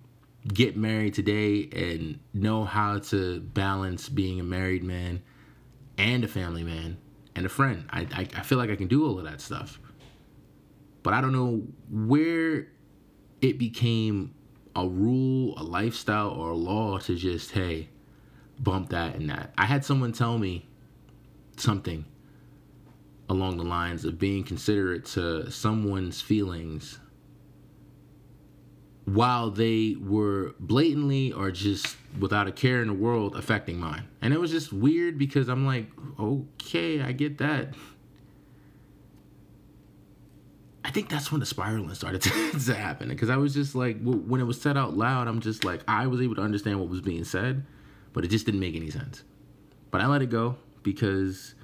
[0.49, 5.23] get married today and know how to balance being a married man
[5.99, 6.97] and a family man
[7.37, 7.85] and a friend.
[7.91, 9.79] I, I, I feel like I can do all of that stuff.
[11.03, 12.69] But I don't know where
[13.41, 14.35] it became
[14.75, 17.88] a rule, a lifestyle, or a law to just, hey,
[18.59, 19.53] bump that and that.
[19.57, 20.69] I had someone tell me
[21.57, 22.05] something
[23.29, 26.99] along the lines of being considerate to someone's feelings
[29.05, 34.05] while they were blatantly or just without a care in the world affecting mine.
[34.21, 35.87] And it was just weird because I'm like,
[36.21, 37.75] okay, I get that.
[40.85, 44.01] I think that's when the spiraling started to, to happen because I was just like,
[44.03, 46.88] when it was said out loud, I'm just like, I was able to understand what
[46.88, 47.65] was being said,
[48.12, 49.22] but it just didn't make any sense.
[49.90, 51.55] But I let it go because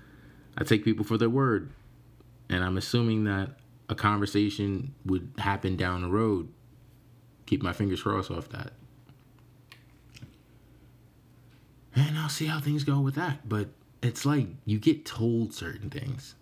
[0.57, 1.73] I take people for their word.
[2.51, 3.51] And I'm assuming that
[3.89, 6.49] a conversation would happen down the road.
[7.47, 8.73] Keep my fingers crossed off that.
[11.95, 13.49] And I'll see how things go with that.
[13.49, 13.69] But
[14.03, 16.35] it's like you get told certain things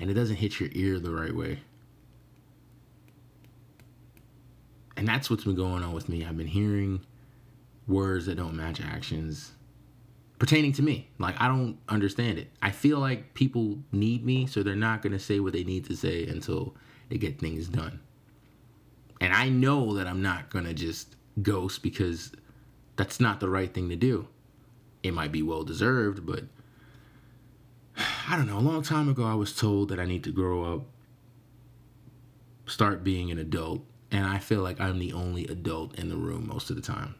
[0.00, 1.60] and it doesn't hit your ear the right way.
[4.96, 6.24] And that's what's been going on with me.
[6.24, 7.00] I've been hearing
[7.88, 9.52] words that don't match actions
[10.38, 11.08] pertaining to me.
[11.18, 12.48] Like I don't understand it.
[12.62, 15.96] I feel like people need me, so they're not gonna say what they need to
[15.96, 16.74] say until
[17.08, 18.00] they get things done.
[19.20, 22.32] And I know that I'm not gonna just ghost because
[22.96, 24.28] that's not the right thing to do.
[25.02, 26.44] It might be well deserved, but
[28.28, 28.58] I don't know.
[28.58, 30.82] A long time ago, I was told that I need to grow up,
[32.66, 36.46] start being an adult, and I feel like I'm the only adult in the room
[36.46, 37.14] most of the time.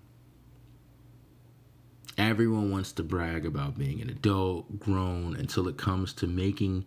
[2.18, 6.85] Everyone wants to brag about being an adult, grown, until it comes to making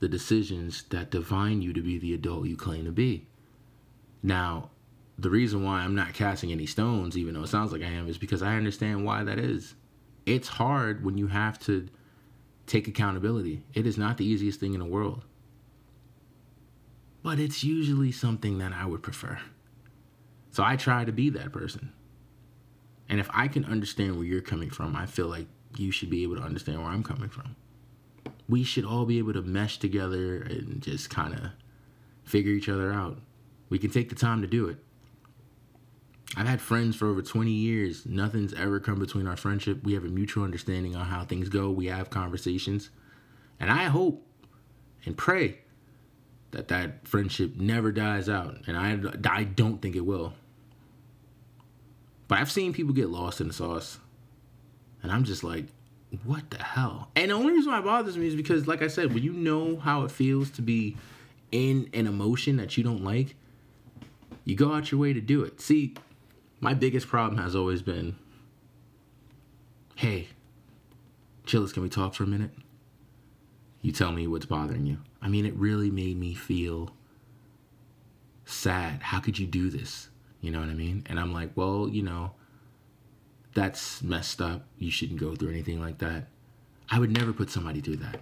[0.00, 3.26] the decisions that define you to be the adult you claim to be.
[4.22, 4.70] Now,
[5.18, 8.08] the reason why I'm not casting any stones, even though it sounds like I am,
[8.08, 9.74] is because I understand why that is.
[10.26, 11.88] It's hard when you have to
[12.66, 13.64] take accountability.
[13.74, 15.24] It is not the easiest thing in the world.
[17.22, 19.40] but it's usually something that I would prefer.
[20.50, 21.93] So I try to be that person.
[23.08, 26.22] And if I can understand where you're coming from, I feel like you should be
[26.22, 27.56] able to understand where I'm coming from.
[28.48, 31.50] We should all be able to mesh together and just kind of
[32.24, 33.18] figure each other out.
[33.68, 34.78] We can take the time to do it.
[36.36, 38.06] I've had friends for over 20 years.
[38.06, 39.84] Nothing's ever come between our friendship.
[39.84, 41.70] We have a mutual understanding on how things go.
[41.70, 42.90] We have conversations.
[43.60, 44.26] And I hope
[45.04, 45.60] and pray
[46.50, 48.56] that that friendship never dies out.
[48.66, 48.98] And I,
[49.30, 50.34] I don't think it will.
[52.34, 54.00] But I've seen people get lost in the sauce.
[55.04, 55.66] And I'm just like,
[56.24, 57.12] what the hell?
[57.14, 59.32] And the only reason why it bothers me is because, like I said, when you
[59.32, 60.96] know how it feels to be
[61.52, 63.36] in an emotion that you don't like,
[64.44, 65.60] you go out your way to do it.
[65.60, 65.94] See,
[66.58, 68.16] my biggest problem has always been
[69.94, 70.26] hey,
[71.46, 72.50] Chillest, can we talk for a minute?
[73.80, 74.98] You tell me what's bothering you.
[75.22, 76.90] I mean, it really made me feel
[78.44, 79.02] sad.
[79.02, 80.08] How could you do this?
[80.44, 81.06] You know what I mean?
[81.08, 82.32] And I'm like, well, you know,
[83.54, 84.66] that's messed up.
[84.78, 86.26] You shouldn't go through anything like that.
[86.90, 88.20] I would never put somebody through that.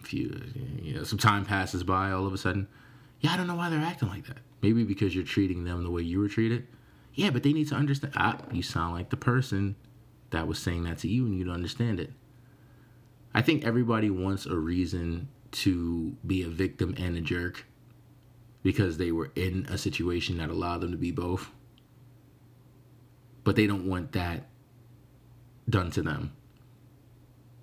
[0.00, 0.40] If you,
[0.80, 2.66] you know, some time passes by, all of a sudden,
[3.20, 4.38] yeah, I don't know why they're acting like that.
[4.62, 6.66] Maybe because you're treating them the way you were treated.
[7.12, 8.14] Yeah, but they need to understand.
[8.16, 9.76] Ah, you sound like the person
[10.30, 12.10] that was saying that to you, and you don't understand it.
[13.34, 17.66] I think everybody wants a reason to be a victim and a jerk
[18.62, 21.50] because they were in a situation that allowed them to be both.
[23.44, 24.48] But they don't want that
[25.68, 26.32] done to them.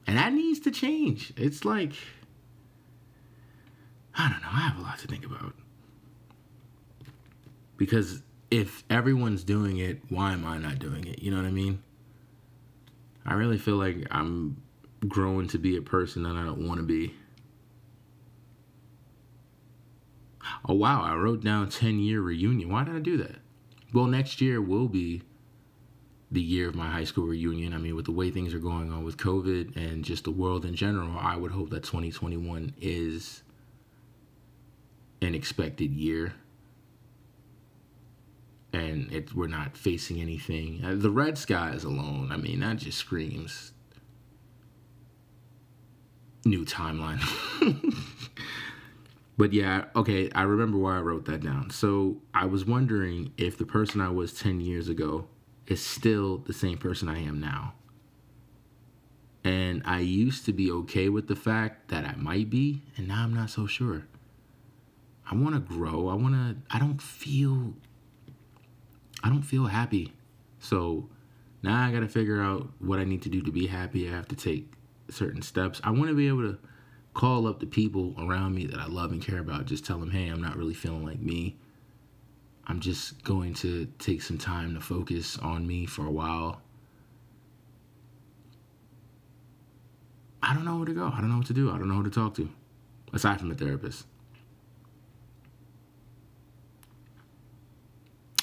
[0.08, 1.34] And that needs to change.
[1.36, 1.94] It's like,
[4.16, 5.54] I don't know, I have a lot to think about.
[7.78, 11.22] Because if everyone's doing it, why am I not doing it?
[11.22, 11.82] You know what I mean?
[13.26, 14.62] I really feel like I'm
[15.08, 17.14] growing to be a person that I don't want to be.
[20.68, 22.70] Oh wow, I wrote down 10 year reunion.
[22.70, 23.38] Why did I do that?
[23.94, 25.22] Well, next year will be
[26.32, 27.74] the year of my high school reunion.
[27.74, 30.66] I mean, with the way things are going on with COVID and just the world
[30.66, 33.44] in general, I would hope that 2021 is
[35.22, 36.34] an expected year.
[38.74, 40.84] And it, we're not facing anything.
[40.84, 43.72] Uh, the red skies alone, I mean, that just screams
[46.44, 47.22] new timeline.
[49.38, 51.70] But yeah, okay, I remember why I wrote that down.
[51.70, 55.28] So I was wondering if the person I was 10 years ago
[55.68, 57.74] is still the same person I am now.
[59.44, 63.24] And I used to be okay with the fact that I might be, and now
[63.24, 64.06] I'm not so sure.
[65.30, 66.08] I want to grow.
[66.10, 67.74] I want to I don't feel
[69.24, 70.14] I don't feel happy.
[70.60, 71.10] So
[71.62, 74.08] now I got to figure out what I need to do to be happy.
[74.08, 74.72] I have to take
[75.10, 75.82] certain steps.
[75.84, 76.60] I want to be able to
[77.16, 80.12] call up the people around me that I love and care about, just tell them,
[80.12, 81.56] hey, I'm not really feeling like me.
[82.68, 86.62] I'm just going to take some time to focus on me for a while.
[90.44, 91.12] I don't know where to go.
[91.12, 91.72] I don't know what to do.
[91.72, 92.50] I don't know who to talk to,
[93.14, 94.06] aside from a therapist.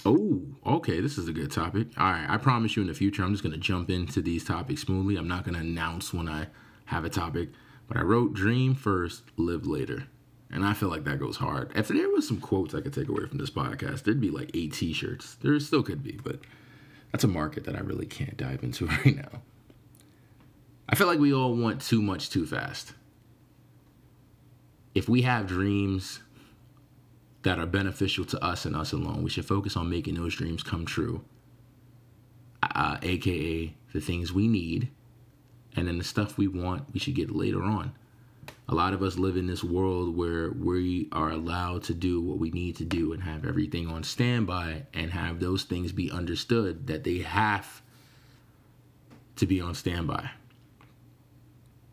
[0.07, 1.01] Oh, okay.
[1.01, 1.89] This is a good topic.
[1.99, 2.27] All right.
[2.29, 5.17] I promise you in the future, I'm just going to jump into these topics smoothly.
[5.17, 6.47] I'm not going to announce when I
[6.87, 7.51] have a topic.
[7.89, 10.05] But I wrote dream first, live later.
[10.51, 11.73] And I feel like that goes hard.
[11.75, 14.51] If there was some quotes I could take away from this podcast, there'd be like
[14.55, 15.37] eight t shirts.
[15.41, 16.41] There still could be, but
[17.11, 19.43] that's a market that I really can't dive into right now.
[20.89, 22.93] I feel like we all want too much too fast.
[24.95, 26.21] If we have dreams
[27.43, 30.63] that are beneficial to us and us alone, we should focus on making those dreams
[30.63, 31.25] come true.
[32.63, 34.89] Uh, AKA the things we need
[35.77, 37.93] and then the stuff we want, we should get later on.
[38.69, 42.39] A lot of us live in this world where we are allowed to do what
[42.39, 46.87] we need to do and have everything on standby and have those things be understood
[46.87, 47.83] that they have
[49.37, 50.31] to be on standby.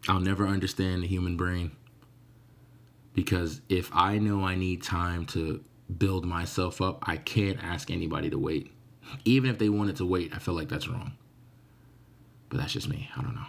[0.08, 1.72] I'll never understand the human brain
[3.14, 5.64] because if I know I need time to
[5.98, 8.72] build myself up, I can't ask anybody to wait.
[9.26, 11.14] Even if they wanted to wait, I feel like that's wrong.
[12.50, 13.10] But that's just me.
[13.18, 13.46] I don't know.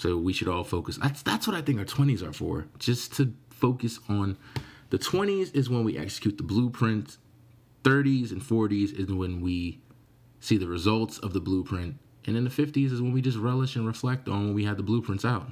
[0.00, 0.96] So we should all focus.
[0.96, 2.64] That's that's what I think our 20s are for.
[2.78, 4.38] Just to focus on
[4.88, 7.18] the 20s is when we execute the blueprint.
[7.84, 9.78] 30s and 40s is when we
[10.40, 11.96] see the results of the blueprint.
[12.26, 14.78] And in the 50s is when we just relish and reflect on when we had
[14.78, 15.50] the blueprints out.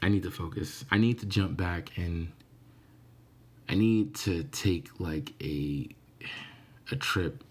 [0.00, 0.86] I need to focus.
[0.90, 2.32] I need to jump back and
[3.68, 5.88] I need to take like a
[6.90, 7.44] a trip.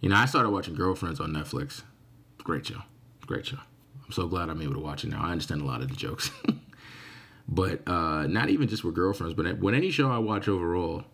[0.00, 1.82] You know, I started watching Girlfriends on Netflix.
[2.46, 2.80] Great show.
[3.26, 3.58] Great show.
[4.04, 5.20] I'm so glad I'm able to watch it now.
[5.20, 6.30] I understand a lot of the jokes.
[7.48, 11.04] But uh, not even just with girlfriends, but when any show I watch overall,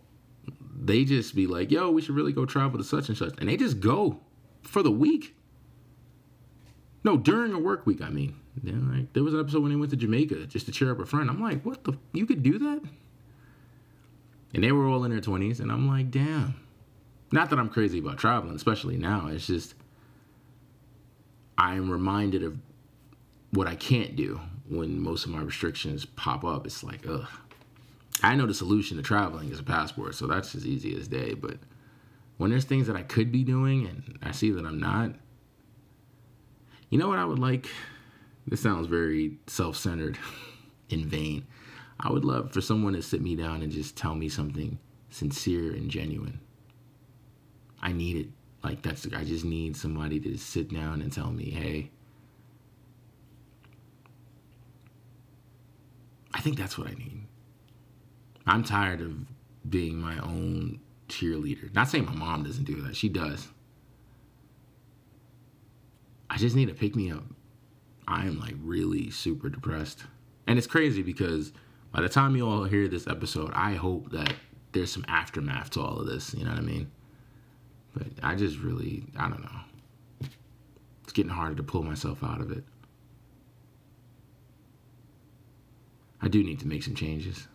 [0.75, 3.47] they just be like, "Yo, we should really go travel to such and such," and
[3.47, 4.19] they just go
[4.63, 5.35] for the week.
[7.03, 8.39] No, during a work week, I mean.
[8.63, 10.99] Yeah, like there was an episode when they went to Jamaica just to cheer up
[10.99, 11.29] a friend.
[11.29, 11.97] I'm like, what the?
[12.13, 12.81] You could do that?
[14.55, 16.55] And they were all in their 20s, and I'm like, damn.
[17.31, 19.27] Not that I'm crazy about traveling, especially now.
[19.27, 19.75] It's just
[21.57, 22.57] I'm reminded of
[23.51, 26.65] what I can't do when most of my restrictions pop up.
[26.65, 27.27] It's like, ugh.
[28.21, 31.33] I know the solution to traveling is a passport, so that's as easy as day.
[31.33, 31.57] But
[32.37, 35.11] when there's things that I could be doing and I see that I'm not,
[36.89, 37.67] you know what I would like?
[38.47, 40.17] This sounds very self centered
[40.89, 41.45] in vain.
[41.99, 44.77] I would love for someone to sit me down and just tell me something
[45.09, 46.39] sincere and genuine.
[47.81, 48.27] I need it.
[48.63, 51.91] Like that's I just need somebody to sit down and tell me, "Hey,
[56.33, 57.27] I think that's what I need."
[58.45, 59.13] I'm tired of
[59.69, 61.73] being my own cheerleader.
[61.73, 62.95] Not saying my mom doesn't do that.
[62.95, 63.47] She does.
[66.29, 67.23] I just need to pick me up.
[68.07, 70.03] I am like really super depressed.
[70.47, 71.53] And it's crazy because
[71.91, 74.33] by the time you all hear this episode, I hope that
[74.71, 76.33] there's some aftermath to all of this.
[76.33, 76.91] You know what I mean?
[77.93, 80.29] But I just really, I don't know.
[81.03, 82.63] It's getting harder to pull myself out of it.
[86.21, 87.47] I do need to make some changes.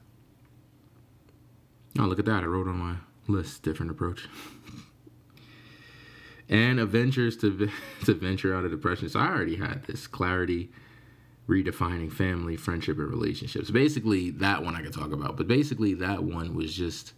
[1.99, 2.43] Oh, look at that.
[2.43, 4.29] I wrote on my list different approach.
[6.49, 7.71] and adventures to,
[8.05, 9.09] to venture out of depression.
[9.09, 10.71] So I already had this clarity
[11.49, 13.71] redefining family, friendship, and relationships.
[13.71, 17.15] Basically, that one I could talk about, but basically, that one was just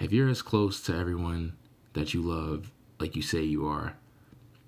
[0.00, 1.56] if you're as close to everyone
[1.94, 3.94] that you love, like you say you are,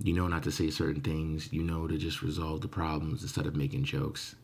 [0.02, 3.46] you know not to say certain things, you know to just resolve the problems instead
[3.46, 4.36] of making jokes.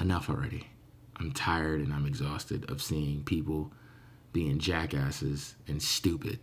[0.00, 0.68] Enough already.
[1.16, 3.72] I'm tired and I'm exhausted of seeing people
[4.32, 6.38] being jackasses and stupid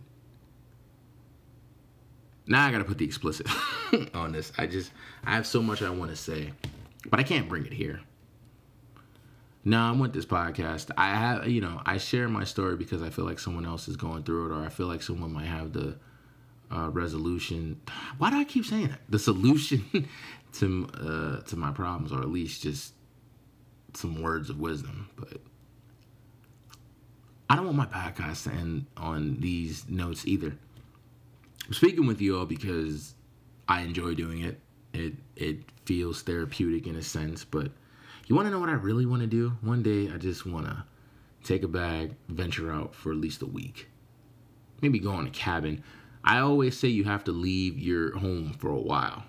[2.46, 3.48] now I gotta put the explicit
[4.14, 4.52] on this.
[4.56, 4.92] I just
[5.24, 6.52] I have so much I want to say,
[7.10, 8.00] but I can't bring it here.
[9.66, 10.92] No, I'm with this podcast.
[10.96, 13.96] I have, you know, I share my story because I feel like someone else is
[13.96, 15.96] going through it, or I feel like someone might have the
[16.70, 17.80] uh, resolution.
[18.18, 19.00] Why do I keep saying that?
[19.08, 19.84] The solution
[20.52, 22.94] to uh, to my problems, or at least just
[23.94, 25.08] some words of wisdom.
[25.16, 25.38] But
[27.50, 30.56] I don't want my podcast to end on these notes either.
[31.66, 33.14] I'm speaking with you all because
[33.66, 34.60] I enjoy doing it.
[34.94, 37.72] It it feels therapeutic in a sense, but
[38.26, 39.56] you want to know what I really want to do?
[39.60, 40.84] One day I just want to
[41.44, 43.88] take a bag, venture out for at least a week.
[44.82, 45.82] Maybe go on a cabin.
[46.24, 49.24] I always say you have to leave your home for a while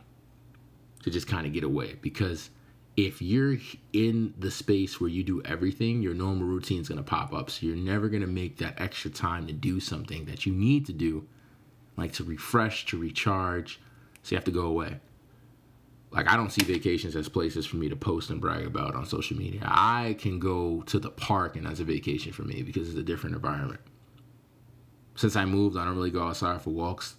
[1.04, 2.50] to just kind of get away because
[2.98, 3.58] if you're
[3.94, 7.52] in the space where you do everything, your normal routine is going to pop up.
[7.52, 10.88] So you're never going to make that extra time to do something that you need
[10.88, 11.28] to do
[11.98, 13.80] like to refresh, to recharge.
[14.24, 15.00] So you have to go away.
[16.12, 19.06] Like I don't see vacations as places for me to post and brag about on
[19.06, 19.62] social media.
[19.64, 23.04] I can go to the park and that's a vacation for me because it's a
[23.04, 23.82] different environment.
[25.16, 27.16] Since I moved, I don't really go outside for walks.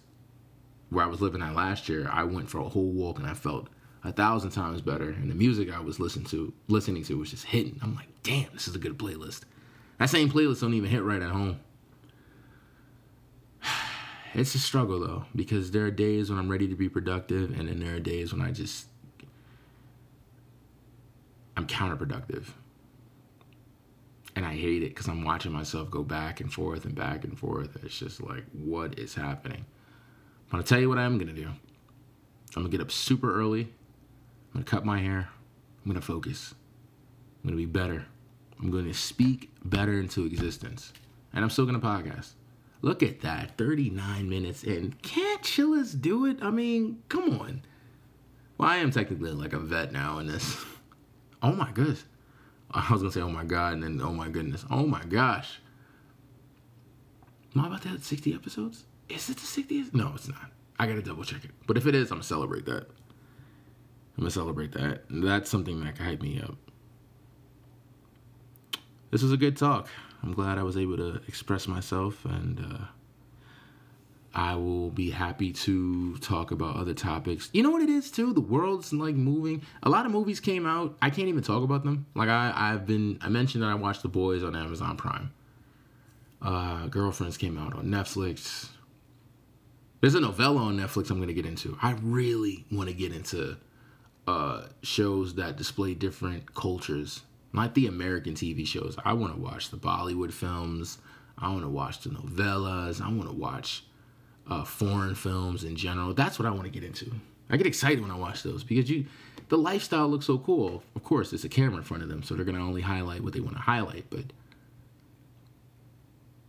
[0.89, 3.35] Where I was living at last year, I went for a whole walk and I
[3.35, 3.67] felt
[4.03, 5.09] a thousand times better.
[5.09, 7.79] And the music I was listening to, listening to was just hitting.
[7.83, 9.41] I'm like, damn, this is a good playlist.
[9.99, 11.59] That same playlist don't even hit right at home.
[14.33, 17.67] It's a struggle though, because there are days when I'm ready to be productive, and
[17.67, 18.87] then there are days when I just
[21.57, 22.45] I'm counterproductive.
[24.35, 27.37] And I hate it because I'm watching myself go back and forth and back and
[27.37, 27.77] forth.
[27.83, 29.65] It's just like, what is happening?
[30.47, 31.47] I'm gonna tell you what I'm gonna do.
[31.47, 33.63] I'm gonna get up super early.
[33.63, 35.29] I'm gonna cut my hair.
[35.83, 36.53] I'm gonna focus.
[37.43, 38.05] I'm gonna be better.
[38.59, 40.93] I'm gonna speak better into existence.
[41.33, 42.31] And I'm still gonna podcast.
[42.81, 44.93] Look at that, 39 minutes in.
[45.01, 46.37] Can't Chillest do it?
[46.41, 47.61] I mean, come on.
[48.57, 50.57] Well, I am technically like a vet now in this.
[51.41, 52.03] Oh my goodness.
[52.69, 54.65] I was gonna say, oh my god, and then oh my goodness.
[54.69, 55.61] Oh my gosh.
[57.55, 58.83] Am I about to have 60 episodes?
[59.07, 59.93] Is it the 60th?
[59.93, 60.51] No, it's not.
[60.77, 61.51] I gotta double check it.
[61.65, 62.87] But if it is, I'm gonna celebrate that.
[64.17, 65.03] I'm gonna celebrate that.
[65.09, 66.55] That's something that can hype me up.
[69.11, 69.87] This was a good talk.
[70.23, 72.85] I'm glad I was able to express myself, and uh,
[74.33, 77.49] I will be happy to talk about other topics.
[77.53, 78.33] You know what it is too?
[78.33, 79.63] The world's like moving.
[79.83, 80.97] A lot of movies came out.
[81.01, 82.05] I can't even talk about them.
[82.15, 83.17] Like I, I've been.
[83.21, 85.31] I mentioned that I watched The Boys on Amazon Prime.
[86.41, 88.69] Uh, Girlfriends came out on Netflix.
[90.01, 91.77] There's a novela on Netflix I'm gonna get into.
[91.81, 93.57] I really want to get into
[94.27, 98.95] uh, shows that display different cultures, not the American TV shows.
[99.03, 100.99] I want to watch the Bollywood films.
[101.37, 103.01] I want to watch the novelas.
[103.01, 103.83] I want to watch
[104.47, 106.13] uh, foreign films in general.
[106.13, 107.11] That's what I want to get into.
[107.49, 109.05] I get excited when I watch those because you,
[109.47, 110.83] the lifestyle looks so cool.
[110.95, 113.33] Of course, it's a camera in front of them, so they're gonna only highlight what
[113.33, 114.05] they want to highlight.
[114.09, 114.25] But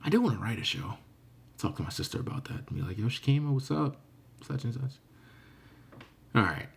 [0.05, 0.99] I do want to write a show.
[1.57, 2.69] Talk to my sister about that.
[2.69, 3.97] And be like, yo, Shakima, what's up?
[4.47, 4.93] Such and such.
[6.35, 6.69] All right.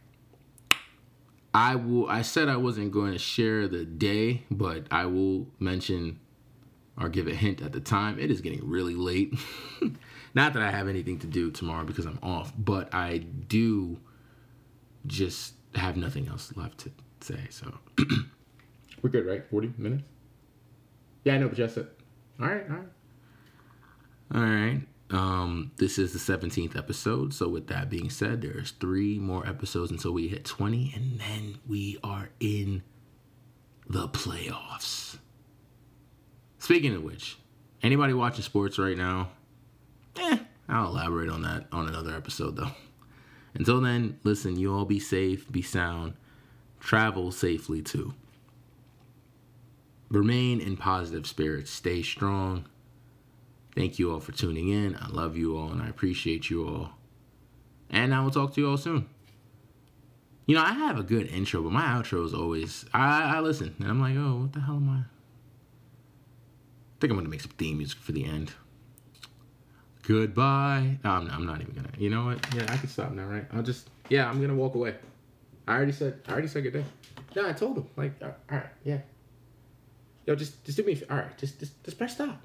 [1.54, 2.08] I will.
[2.10, 6.20] I said I wasn't going to share the day, but I will mention
[7.00, 8.20] or give a hint at the time.
[8.20, 9.34] It is getting really late.
[10.34, 14.00] Not that I have anything to do tomorrow because I'm off, but I do
[15.06, 16.92] just have nothing else left to
[17.22, 17.40] say.
[17.50, 17.72] So
[19.02, 19.44] we're good, right?
[19.50, 20.04] Forty minutes.
[21.24, 21.78] Yeah, I know, but just.
[21.78, 21.86] All
[22.40, 22.88] right, all right,
[24.34, 24.82] all right.
[25.14, 27.36] Um, this is the 17th episode.
[27.36, 31.60] So, with that being said, there's three more episodes until we hit 20, and then
[31.68, 32.82] we are in
[33.88, 35.18] the playoffs.
[36.58, 37.38] Speaking of which,
[37.84, 39.30] anybody watching sports right now?
[40.16, 42.72] Eh, I'll elaborate on that on another episode, though.
[43.54, 46.14] Until then, listen, you all be safe, be sound,
[46.80, 48.16] travel safely too.
[50.10, 52.66] Remain in positive spirits, stay strong
[53.76, 54.96] Thank you all for tuning in.
[54.96, 56.92] I love you all and I appreciate you all.
[57.90, 59.08] And I will talk to you all soon.
[60.46, 63.76] You know, I have a good intro, but my outro is always I, I listen
[63.80, 64.98] and I'm like, oh, what the hell am I?
[64.98, 65.06] I
[67.00, 68.54] think I'm gonna make some theme music for the end.
[70.04, 71.00] Goodbye.
[71.04, 71.90] No, I'm, I'm not even gonna.
[71.98, 72.46] You know what?
[72.54, 73.46] Yeah, I can stop now, right?
[73.54, 73.90] I'll just.
[74.10, 74.96] Yeah, I'm gonna walk away.
[75.68, 76.20] I already said.
[76.28, 76.84] I already said good day.
[77.36, 77.88] No, I told him.
[77.96, 79.00] Like, all right, yeah.
[80.26, 81.02] Yo, just just do me.
[81.10, 82.38] All right, just just just press stop.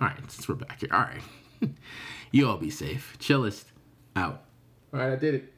[0.00, 0.90] All right, since we're back here.
[0.92, 1.22] All right.
[2.30, 3.16] you all be safe.
[3.18, 3.64] Chillest
[4.16, 4.44] out.
[4.92, 5.42] All right, I did it.
[5.42, 5.48] All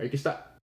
[0.00, 0.47] right, you can stop.